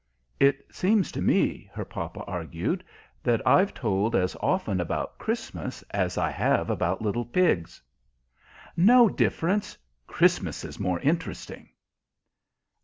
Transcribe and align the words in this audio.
"It 0.39 0.65
seems 0.73 1.11
to 1.11 1.21
me," 1.21 1.69
her 1.75 1.85
papa 1.85 2.23
argued, 2.25 2.83
"that 3.21 3.39
I've 3.45 3.71
told 3.71 4.15
as 4.15 4.35
often 4.41 4.81
about 4.81 5.19
Christmas 5.19 5.83
as 5.91 6.17
I 6.17 6.31
have 6.31 6.71
about 6.71 7.03
little 7.03 7.23
pigs." 7.25 7.79
"No 8.75 9.07
difference! 9.09 9.77
Christmas 10.07 10.65
is 10.65 10.79
more 10.79 10.99
interesting." 11.01 11.69